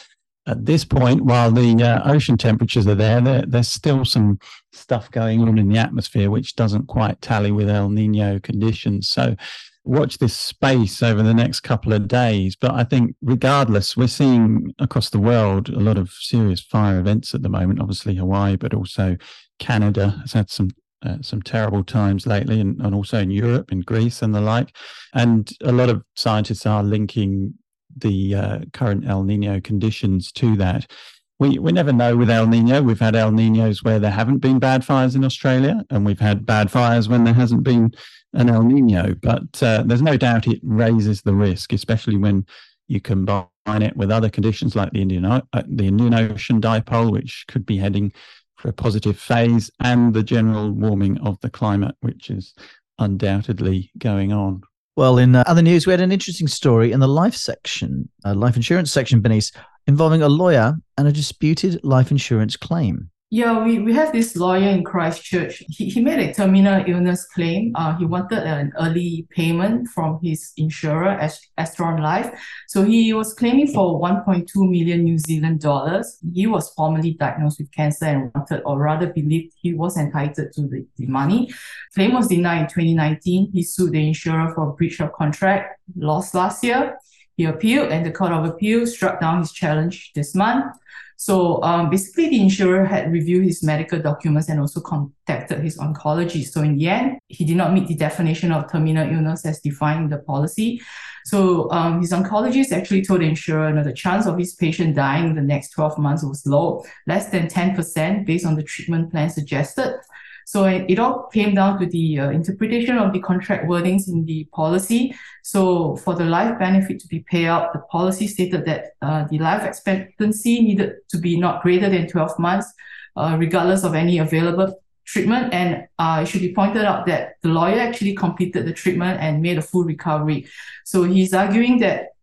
at 0.46 0.64
this 0.64 0.84
point, 0.84 1.22
while 1.22 1.50
the 1.50 1.82
uh, 1.82 2.10
ocean 2.10 2.36
temperatures 2.36 2.86
are 2.86 2.94
there, 2.94 3.20
there, 3.20 3.44
there's 3.46 3.68
still 3.68 4.04
some 4.04 4.38
stuff 4.72 5.10
going 5.10 5.42
on 5.42 5.58
in 5.58 5.68
the 5.68 5.78
atmosphere 5.78 6.30
which 6.30 6.56
doesn't 6.56 6.86
quite 6.86 7.20
tally 7.20 7.52
with 7.52 7.68
El 7.68 7.90
Nino 7.90 8.38
conditions. 8.40 9.08
So 9.08 9.36
watch 9.84 10.18
this 10.18 10.36
space 10.36 11.02
over 11.02 11.22
the 11.22 11.34
next 11.34 11.60
couple 11.60 11.92
of 11.92 12.08
days. 12.08 12.56
But 12.56 12.72
I 12.72 12.84
think, 12.84 13.16
regardless, 13.22 13.96
we're 13.96 14.08
seeing 14.08 14.74
across 14.78 15.10
the 15.10 15.18
world 15.18 15.68
a 15.68 15.80
lot 15.80 15.98
of 15.98 16.10
serious 16.10 16.60
fire 16.60 16.98
events 16.98 17.34
at 17.34 17.42
the 17.42 17.48
moment. 17.48 17.80
Obviously, 17.80 18.14
Hawaii, 18.14 18.56
but 18.56 18.74
also 18.74 19.16
Canada 19.58 20.18
has 20.22 20.32
had 20.32 20.50
some 20.50 20.70
uh, 21.02 21.16
some 21.22 21.40
terrible 21.40 21.82
times 21.82 22.26
lately, 22.26 22.60
and, 22.60 22.78
and 22.82 22.94
also 22.94 23.18
in 23.18 23.30
Europe, 23.30 23.72
in 23.72 23.80
Greece, 23.80 24.20
and 24.20 24.34
the 24.34 24.40
like. 24.40 24.76
And 25.14 25.50
a 25.62 25.72
lot 25.72 25.88
of 25.88 26.02
scientists 26.14 26.66
are 26.66 26.82
linking 26.82 27.54
the 27.96 28.34
uh, 28.34 28.58
current 28.72 29.08
El 29.08 29.24
Nino 29.24 29.60
conditions 29.60 30.30
to 30.32 30.56
that. 30.56 30.90
We, 31.38 31.58
we 31.58 31.72
never 31.72 31.92
know 31.92 32.18
with 32.18 32.28
El 32.28 32.46
Nino. 32.46 32.82
We've 32.82 33.00
had 33.00 33.16
El 33.16 33.32
Ninos 33.32 33.82
where 33.82 33.98
there 33.98 34.10
haven't 34.10 34.38
been 34.38 34.58
bad 34.58 34.84
fires 34.84 35.14
in 35.14 35.24
Australia, 35.24 35.84
and 35.88 36.04
we've 36.04 36.20
had 36.20 36.44
bad 36.44 36.70
fires 36.70 37.08
when 37.08 37.24
there 37.24 37.32
hasn't 37.32 37.62
been 37.62 37.92
an 38.32 38.48
El 38.48 38.62
Nino, 38.62 39.14
but 39.14 39.62
uh, 39.62 39.82
there's 39.84 40.02
no 40.02 40.16
doubt 40.16 40.46
it 40.46 40.60
raises 40.62 41.22
the 41.22 41.34
risk, 41.34 41.72
especially 41.72 42.16
when 42.16 42.46
You 42.88 43.00
combine 43.00 43.46
it 43.66 43.96
with 43.96 44.10
other 44.10 44.28
conditions 44.28 44.74
like 44.74 44.90
the 44.90 45.00
Indian, 45.00 45.24
uh, 45.24 45.42
the 45.52 45.86
Indian 45.86 46.12
Ocean 46.12 46.60
dipole, 46.60 47.12
which 47.12 47.44
could 47.46 47.64
be 47.64 47.76
heading 47.76 48.12
for 48.56 48.68
a 48.68 48.72
positive 48.72 49.18
phase, 49.18 49.70
and 49.80 50.12
the 50.12 50.22
general 50.22 50.72
warming 50.72 51.18
of 51.18 51.38
the 51.40 51.50
climate, 51.50 51.94
which 52.00 52.30
is 52.30 52.54
undoubtedly 52.98 53.90
going 53.98 54.32
on. 54.32 54.62
Well, 54.96 55.18
in 55.18 55.34
uh, 55.34 55.44
other 55.46 55.62
news, 55.62 55.86
we 55.86 55.92
had 55.92 56.00
an 56.00 56.12
interesting 56.12 56.48
story 56.48 56.92
in 56.92 57.00
the 57.00 57.08
life 57.08 57.34
section, 57.34 58.08
uh, 58.24 58.34
life 58.34 58.56
insurance 58.56 58.92
section, 58.92 59.20
Bernice, 59.20 59.52
involving 59.86 60.20
a 60.20 60.28
lawyer 60.28 60.74
and 60.98 61.08
a 61.08 61.12
disputed 61.12 61.82
life 61.84 62.10
insurance 62.10 62.56
claim. 62.56 63.10
Yeah, 63.32 63.62
we, 63.62 63.78
we 63.78 63.92
have 63.92 64.10
this 64.10 64.34
lawyer 64.34 64.68
in 64.70 64.82
Christchurch. 64.82 65.62
He, 65.68 65.88
he 65.88 66.00
made 66.00 66.18
a 66.18 66.34
terminal 66.34 66.82
illness 66.84 67.24
claim. 67.26 67.70
Uh, 67.76 67.96
he 67.96 68.04
wanted 68.04 68.42
an 68.42 68.72
early 68.76 69.28
payment 69.30 69.86
from 69.86 70.18
his 70.20 70.52
insurer, 70.56 71.16
Asteron 71.56 72.00
Life. 72.00 72.32
So 72.66 72.82
he 72.82 73.12
was 73.12 73.32
claiming 73.32 73.68
for 73.68 74.00
1.2 74.00 74.48
million 74.56 75.04
New 75.04 75.16
Zealand 75.16 75.60
dollars. 75.60 76.18
He 76.34 76.48
was 76.48 76.74
formerly 76.74 77.12
diagnosed 77.12 77.60
with 77.60 77.70
cancer 77.70 78.06
and 78.06 78.32
wanted, 78.34 78.62
or 78.64 78.80
rather 78.80 79.06
believed 79.12 79.54
he 79.62 79.74
was 79.74 79.96
entitled 79.96 80.52
to 80.54 80.62
the, 80.62 80.84
the 80.96 81.06
money. 81.06 81.52
Claim 81.94 82.14
was 82.14 82.26
denied 82.26 82.62
in 82.62 82.66
2019. 82.66 83.52
He 83.52 83.62
sued 83.62 83.92
the 83.92 84.08
insurer 84.08 84.52
for 84.56 84.72
breach 84.72 84.98
of 84.98 85.12
contract, 85.12 85.78
lost 85.94 86.34
last 86.34 86.64
year. 86.64 86.98
He 87.36 87.44
appealed 87.44 87.92
and 87.92 88.04
the 88.04 88.10
Court 88.10 88.32
of 88.32 88.44
Appeal 88.44 88.88
struck 88.88 89.20
down 89.20 89.38
his 89.38 89.52
challenge 89.52 90.10
this 90.16 90.34
month. 90.34 90.74
So 91.20 91.62
um, 91.62 91.90
basically, 91.90 92.30
the 92.30 92.40
insurer 92.40 92.86
had 92.86 93.12
reviewed 93.12 93.44
his 93.44 93.62
medical 93.62 93.98
documents 93.98 94.48
and 94.48 94.58
also 94.58 94.80
contacted 94.80 95.60
his 95.60 95.76
oncologist. 95.76 96.52
So 96.52 96.62
in 96.62 96.78
the 96.78 96.88
end, 96.88 97.18
he 97.28 97.44
did 97.44 97.58
not 97.58 97.74
meet 97.74 97.88
the 97.88 97.94
definition 97.94 98.52
of 98.52 98.72
terminal 98.72 99.06
illness 99.06 99.44
as 99.44 99.60
defined 99.60 100.04
in 100.04 100.08
the 100.08 100.16
policy. 100.16 100.80
So 101.26 101.70
um, 101.72 102.00
his 102.00 102.12
oncologist 102.12 102.72
actually 102.72 103.02
told 103.02 103.20
the 103.20 103.26
insurer 103.26 103.70
know, 103.70 103.84
the 103.84 103.92
chance 103.92 104.24
of 104.24 104.38
his 104.38 104.54
patient 104.54 104.96
dying 104.96 105.26
in 105.26 105.34
the 105.34 105.42
next 105.42 105.72
12 105.72 105.98
months 105.98 106.24
was 106.24 106.46
low, 106.46 106.86
less 107.06 107.28
than 107.28 107.48
10% 107.48 108.24
based 108.24 108.46
on 108.46 108.54
the 108.54 108.62
treatment 108.62 109.10
plan 109.10 109.28
suggested. 109.28 110.00
So 110.46 110.64
it, 110.64 110.98
all 110.98 111.28
came 111.32 111.54
down 111.54 111.78
to 111.80 111.86
the 111.86 112.20
uh, 112.20 112.30
interpretation 112.30 112.98
of 112.98 113.12
the 113.12 113.20
contract 113.20 113.68
wordings 113.68 114.08
in 114.08 114.24
the 114.24 114.44
policy. 114.52 115.14
So 115.42 115.96
for 115.96 116.14
the 116.14 116.24
life 116.24 116.58
benefit 116.58 116.98
to 117.00 117.08
be 117.08 117.20
paid 117.20 117.46
out, 117.46 117.72
the 117.72 117.80
policy 117.90 118.26
stated 118.26 118.64
that 118.66 118.92
uh, 119.02 119.24
the 119.30 119.38
life 119.38 119.64
expectancy 119.64 120.60
needed 120.60 120.96
to 121.08 121.18
be 121.18 121.38
not 121.38 121.62
greater 121.62 121.88
than 121.88 122.08
12 122.08 122.38
months, 122.38 122.72
uh, 123.16 123.36
regardless 123.38 123.84
of 123.84 123.94
any 123.94 124.18
available 124.18 124.80
treatment. 125.04 125.52
And 125.52 125.88
uh, 125.98 126.20
it 126.22 126.26
should 126.26 126.40
be 126.40 126.54
pointed 126.54 126.84
out 126.84 127.06
that 127.06 127.34
the 127.42 127.48
lawyer 127.48 127.78
actually 127.78 128.14
completed 128.14 128.66
the 128.66 128.72
treatment 128.72 129.20
and 129.20 129.42
made 129.42 129.58
a 129.58 129.62
full 129.62 129.84
recovery. 129.84 130.46
So 130.84 131.04
he's 131.04 131.32
arguing 131.34 131.78
that 131.78 132.14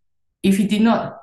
if 0.42 0.56
he 0.56 0.66
did 0.66 0.82
not 0.82 1.22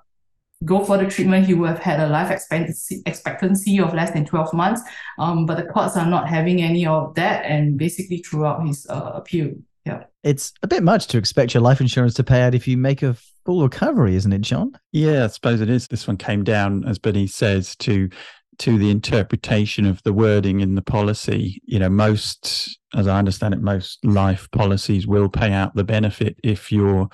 go 0.64 0.84
for 0.84 0.98
the 0.98 1.08
treatment, 1.08 1.46
he 1.46 1.54
would 1.54 1.70
have 1.70 1.80
had 1.80 2.00
a 2.00 2.08
life 2.08 2.32
expectancy 2.32 3.02
expectancy 3.06 3.80
of 3.80 3.94
less 3.94 4.12
than 4.12 4.26
12 4.26 4.54
months. 4.54 4.82
Um, 5.20 5.46
but 5.46 5.58
the 5.58 5.66
courts 5.66 5.98
are 5.98 6.06
not 6.06 6.28
having 6.28 6.62
any 6.62 6.86
of 6.86 7.16
that 7.16 7.46
and 7.46 7.78
basically 7.78 8.20
threw 8.20 8.46
out 8.46 8.66
his 8.66 8.88
uh, 8.90 9.12
appeal. 9.16 9.54
Yeah. 9.86 10.04
It's 10.24 10.54
a 10.64 10.68
bit 10.68 10.82
much 10.82 11.08
to 11.08 11.18
expect 11.18 11.54
your 11.54 11.62
life 11.62 11.80
insurance 11.80 12.16
to 12.16 12.24
pay 12.24 12.42
out 12.42 12.56
if 12.56 12.68
you 12.68 12.78
make 12.78 13.04
a 13.04 13.16
full 13.46 13.62
recovery, 13.62 14.16
isn't 14.16 14.34
it, 14.34 14.42
John? 14.42 14.72
Yeah, 14.92 15.26
I 15.26 15.28
suppose 15.28 15.62
it 15.62 15.70
is. 15.70 15.88
This 15.88 16.08
one 16.08 16.18
came 16.18 16.44
down, 16.44 16.86
as 16.86 16.98
Benny 16.98 17.28
says, 17.28 17.76
to 17.78 18.10
to 18.58 18.78
the 18.78 18.90
interpretation 18.90 19.86
of 19.86 20.02
the 20.04 20.14
wording 20.14 20.62
in 20.62 20.76
the 20.76 20.82
policy. 20.82 21.62
You 21.66 21.80
know, 21.80 21.90
most, 21.90 22.80
as 22.94 23.08
I 23.08 23.20
understand 23.20 23.54
it, 23.54 23.62
most 23.62 24.04
life 24.06 24.48
policies 24.52 25.06
will 25.06 25.30
pay 25.30 25.52
out 25.52 25.76
the 25.76 25.84
benefit 25.84 26.38
if 26.42 26.72
you're 26.72 27.10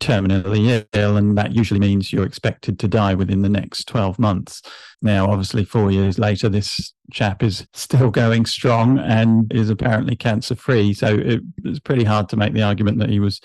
terminally 0.00 0.86
ill, 0.92 1.16
and 1.16 1.36
that 1.38 1.52
usually 1.54 1.80
means 1.80 2.12
you're 2.12 2.26
expected 2.26 2.78
to 2.78 2.88
die 2.88 3.14
within 3.14 3.42
the 3.42 3.48
next 3.48 3.88
12 3.88 4.18
months. 4.18 4.62
Now, 5.02 5.28
obviously, 5.28 5.64
four 5.64 5.90
years 5.90 6.18
later, 6.18 6.48
this 6.48 6.92
chap 7.12 7.42
is 7.42 7.66
still 7.72 8.10
going 8.10 8.46
strong 8.46 8.98
and 8.98 9.52
is 9.52 9.70
apparently 9.70 10.16
cancer 10.16 10.54
free. 10.54 10.92
So 10.92 11.14
it, 11.14 11.40
it's 11.64 11.80
pretty 11.80 12.04
hard 12.04 12.28
to 12.30 12.36
make 12.36 12.52
the 12.52 12.62
argument 12.62 12.98
that 12.98 13.10
he 13.10 13.20
was 13.20 13.40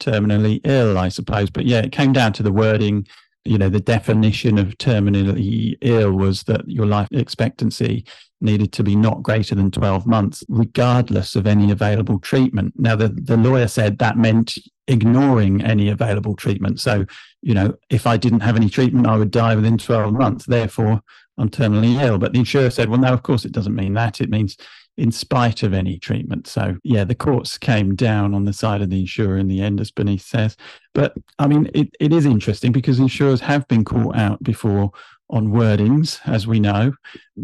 terminally 0.00 0.60
ill, 0.64 0.98
I 0.98 1.08
suppose. 1.08 1.50
But 1.50 1.66
yeah, 1.66 1.80
it 1.80 1.92
came 1.92 2.12
down 2.12 2.32
to 2.34 2.42
the 2.42 2.52
wording. 2.52 3.06
You 3.44 3.58
know, 3.58 3.68
the 3.68 3.80
definition 3.80 4.58
of 4.58 4.78
terminally 4.78 5.76
ill 5.82 6.12
was 6.12 6.44
that 6.44 6.68
your 6.68 6.86
life 6.86 7.08
expectancy 7.12 8.04
needed 8.40 8.72
to 8.72 8.82
be 8.82 8.96
not 8.96 9.22
greater 9.22 9.54
than 9.54 9.70
12 9.70 10.06
months, 10.06 10.44
regardless 10.48 11.34
of 11.36 11.46
any 11.46 11.70
available 11.70 12.18
treatment. 12.18 12.74
Now, 12.76 12.96
the, 12.96 13.08
the 13.08 13.36
lawyer 13.36 13.68
said 13.68 13.98
that 13.98 14.16
meant 14.16 14.56
ignoring 14.86 15.62
any 15.62 15.88
available 15.88 16.36
treatment. 16.36 16.80
So, 16.80 17.06
you 17.42 17.54
know, 17.54 17.74
if 17.90 18.06
I 18.06 18.16
didn't 18.16 18.40
have 18.40 18.56
any 18.56 18.68
treatment, 18.68 19.06
I 19.06 19.16
would 19.16 19.30
die 19.30 19.56
within 19.56 19.78
12 19.78 20.12
months. 20.12 20.46
Therefore, 20.46 21.02
I'm 21.38 21.50
terminally 21.50 22.00
ill. 22.02 22.18
But 22.18 22.32
the 22.32 22.40
insurer 22.40 22.70
said, 22.70 22.88
well, 22.88 23.00
no, 23.00 23.12
of 23.12 23.22
course 23.22 23.44
it 23.44 23.52
doesn't 23.52 23.74
mean 23.74 23.94
that. 23.94 24.20
It 24.20 24.30
means 24.30 24.56
in 24.96 25.10
spite 25.10 25.62
of 25.62 25.74
any 25.74 25.98
treatment. 25.98 26.46
So, 26.46 26.76
yeah, 26.84 27.04
the 27.04 27.14
courts 27.14 27.58
came 27.58 27.94
down 27.94 28.34
on 28.34 28.44
the 28.44 28.52
side 28.52 28.80
of 28.80 28.90
the 28.90 29.00
insurer 29.00 29.38
in 29.38 29.48
the 29.48 29.60
end, 29.60 29.80
as 29.80 29.90
Bernice 29.90 30.24
says. 30.24 30.56
But 30.94 31.14
I 31.38 31.46
mean, 31.48 31.68
it, 31.74 31.94
it 31.98 32.12
is 32.12 32.26
interesting 32.26 32.72
because 32.72 32.98
insurers 32.98 33.40
have 33.40 33.66
been 33.68 33.84
caught 33.84 34.16
out 34.16 34.42
before 34.42 34.92
on 35.30 35.48
wordings, 35.48 36.20
as 36.26 36.46
we 36.46 36.60
know. 36.60 36.92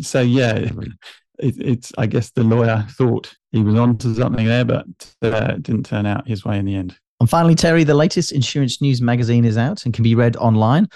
So, 0.00 0.20
yeah, 0.20 0.70
it, 1.38 1.56
it's, 1.58 1.92
I 1.98 2.06
guess 2.06 2.30
the 2.30 2.44
lawyer 2.44 2.86
thought 2.90 3.34
he 3.50 3.62
was 3.62 3.74
onto 3.74 4.14
something 4.14 4.46
there, 4.46 4.64
but 4.64 4.86
uh, 5.22 5.54
it 5.56 5.62
didn't 5.62 5.86
turn 5.86 6.06
out 6.06 6.28
his 6.28 6.44
way 6.44 6.58
in 6.58 6.66
the 6.66 6.76
end. 6.76 6.96
And 7.18 7.28
finally, 7.28 7.54
Terry, 7.54 7.84
the 7.84 7.94
latest 7.94 8.32
insurance 8.32 8.80
news 8.80 9.02
magazine 9.02 9.44
is 9.44 9.58
out 9.58 9.84
and 9.84 9.92
can 9.92 10.04
be 10.04 10.14
read 10.14 10.36
online. 10.36 10.88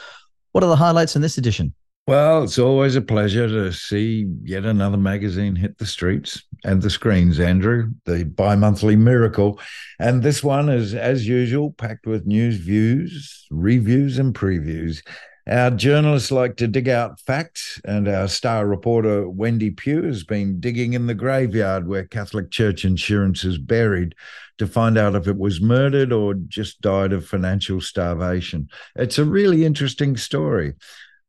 What 0.53 0.63
are 0.63 0.71
the 0.71 0.77
highlights 0.77 1.17
in 1.17 1.23
this 1.23 1.37
edition? 1.37 1.75
Well, 2.07 2.43
it's 2.45 2.59
always 2.59 2.97
a 2.97 3.01
pleasure 3.01 3.49
to 3.49 3.73
see 3.73 4.27
yet 4.43 4.67
another 4.67 4.99
magazine 4.99 5.57
hit 5.57 5.79
the 5.79 5.87
streets 5.87 6.43
and 6.63 6.83
the 6.83 6.91
screens, 6.91 7.41
Andrew, 7.41 7.93
the 8.05 8.25
bi 8.25 8.57
monthly 8.57 8.95
miracle. 8.95 9.59
And 9.99 10.23
this 10.23 10.45
one 10.45 10.69
is, 10.69 10.95
as 10.95 11.27
usual, 11.27 11.73
packed 11.73 12.07
with 12.07 12.27
news, 12.27 12.57
views, 12.57 13.47
reviews, 13.51 14.19
and 14.19 14.35
previews. 14.35 15.01
Our 15.47 15.71
journalists 15.71 16.31
like 16.31 16.57
to 16.57 16.69
dig 16.69 16.91
out 16.91 17.21
facts, 17.21 17.81
and 17.87 18.07
our 18.07 18.29
star 18.29 18.67
reporter, 18.67 19.29
Wendy 19.29 19.71
Pugh, 19.71 20.03
has 20.03 20.25
been 20.25 20.61
digging 20.61 20.93
in 20.93 21.07
the 21.07 21.15
graveyard 21.15 21.87
where 21.87 22.05
Catholic 22.05 22.51
Church 22.51 22.85
insurance 22.85 23.45
is 23.45 23.57
buried 23.57 24.15
to 24.59 24.67
find 24.67 24.97
out 24.97 25.15
if 25.15 25.27
it 25.27 25.37
was 25.37 25.61
murdered 25.61 26.13
or 26.13 26.35
just 26.35 26.81
died 26.81 27.13
of 27.13 27.27
financial 27.27 27.81
starvation. 27.81 28.69
It's 28.95 29.19
a 29.19 29.25
really 29.25 29.65
interesting 29.65 30.17
story. 30.17 30.75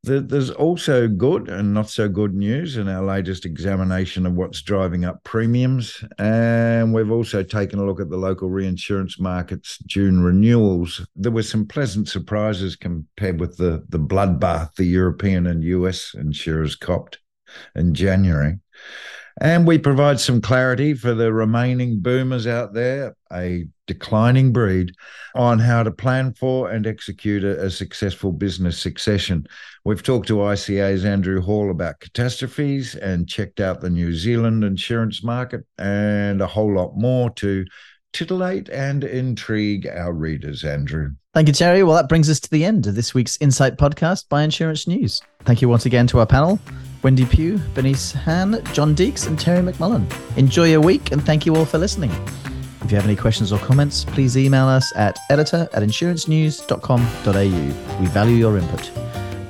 There's 0.06 0.52
also 0.52 1.08
good 1.08 1.50
and 1.50 1.74
not 1.74 1.90
so 1.90 2.08
good 2.08 2.34
news 2.34 2.78
in 2.78 2.88
our 2.88 3.04
latest 3.04 3.46
examination 3.46 4.26
of 4.26 4.34
what's 4.34 4.62
driving 4.62 5.04
up 5.04 5.24
premiums. 5.24 6.04
And 6.18 6.94
we've 6.94 7.12
also 7.12 7.42
taken 7.42 7.80
a 7.80 7.86
look 7.86 8.00
at 8.00 8.10
the 8.10 8.18
local 8.18 8.50
reinsurance 8.50 9.20
market's 9.20 9.80
June 9.80 10.22
renewals. 10.22 11.06
There 11.16 11.32
were 11.32 11.44
some 11.44 11.66
pleasant 11.66 12.08
surprises 12.08 12.76
compared 12.76 13.40
with 13.40 13.58
the, 13.58 13.84
the 13.90 14.00
bloodbath 14.00 14.76
the 14.76 14.86
European 14.86 15.48
and 15.48 15.64
US 15.64 16.14
insurers 16.14 16.76
copped 16.76 17.20
in 17.76 17.94
January. 17.94 18.60
And 19.42 19.68
we 19.68 19.78
provide 19.78 20.20
some 20.20 20.40
clarity 20.40 20.94
for 20.94 21.14
the 21.14 21.34
remaining 21.34 22.00
boomers 22.00 22.48
out 22.48 22.74
there, 22.74 23.18
a 23.34 23.66
declining 23.86 24.54
breed, 24.54 24.94
on 25.36 25.60
how 25.60 25.84
to 25.84 25.92
plan 25.92 26.34
for 26.34 26.72
and 26.72 26.88
execute 26.88 27.44
a, 27.44 27.66
a, 27.66 27.70
successful 27.70 28.32
business 28.32 28.80
succession. 28.80 29.46
We've 29.84 30.02
talked 30.02 30.28
to 30.30 30.38
ICA's 30.38 31.04
Andrew 31.04 31.42
Hall 31.42 31.70
about 31.70 32.00
catastrophes 32.00 32.96
and 32.96 33.28
checked 33.28 33.60
out 33.60 33.82
the 33.82 33.90
New 33.90 34.14
Zealand 34.14 34.64
insurance 34.64 35.22
market 35.22 35.66
and 35.78 36.42
a 36.42 36.48
whole 36.48 36.74
lot 36.74 36.96
more 36.96 37.30
to 37.32 37.66
titillate 38.14 38.70
and 38.70 39.04
intrigue 39.04 39.86
our 39.86 40.14
readers, 40.14 40.64
Andrew. 40.64 41.12
Thank 41.34 41.50
you, 41.50 41.54
Terry. 41.54 41.84
Well, 41.84 41.98
that 41.98 42.08
brings 42.08 42.30
us 42.30 42.40
to 42.40 42.50
the 42.50 42.64
end 42.64 42.88
of 42.88 42.96
this 42.96 43.14
week's 43.14 43.38
Insight 43.42 43.76
podcast 43.76 44.30
by 44.30 44.44
Insurance 44.44 44.88
News. 44.88 45.22
Thank 45.44 45.62
you 45.62 45.68
once 45.68 45.86
again 45.86 46.08
to 46.08 46.20
our 46.20 46.26
panel. 46.26 46.58
Wendy 47.06 47.24
Pugh, 47.24 47.62
Bernice 47.76 48.12
Han, 48.14 48.60
John 48.74 48.96
Deeks, 48.96 49.28
and 49.28 49.40
Terry 49.40 49.62
McMullen. 49.62 50.12
Enjoy 50.38 50.64
your 50.64 50.82
week 50.82 51.12
and 51.12 51.24
thank 51.24 51.46
you 51.46 51.56
all 51.56 51.64
for 51.64 51.78
listening. 51.78 52.10
If 52.82 52.90
you 52.90 52.98
have 52.98 53.06
any 53.06 53.16
questions 53.16 53.54
or 53.54 53.60
comments, 53.60 54.04
please 54.04 54.36
email 54.36 54.66
us 54.66 54.92
at 54.96 55.16
editor 55.30 55.70
at 55.74 55.84
insurancenews.com.au. 55.84 58.02
We 58.02 58.08
value 58.08 58.38
your 58.38 58.58
input. 58.58 58.92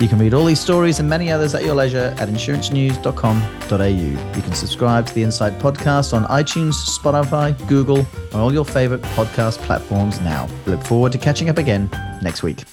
You 0.02 0.10
can 0.10 0.20
read 0.20 0.34
all 0.34 0.44
these 0.44 0.60
stories 0.60 1.00
and 1.00 1.10
many 1.10 1.32
others 1.32 1.56
at 1.56 1.64
your 1.64 1.76
leisure 1.76 2.14
at 2.20 2.28
insurancenews.com.au. 2.28 3.86
You 3.86 4.18
can 4.42 4.54
subscribe 4.54 5.06
to 5.06 5.14
the 5.14 5.24
Insight 5.24 5.58
podcast 5.58 6.14
on 6.14 6.26
iTunes, 6.26 6.74
Spotify, 6.74 7.56
Google, 7.70 8.00
and 8.00 8.36
all 8.36 8.52
your 8.52 8.66
favorite 8.66 9.02
podcast 9.16 9.60
platforms 9.60 10.20
now. 10.20 10.50
We 10.66 10.74
look 10.74 10.84
forward 10.84 11.14
to 11.14 11.18
catching 11.18 11.50
up 11.50 11.58
again 11.58 11.90
next 12.22 12.44
week. 12.44 12.66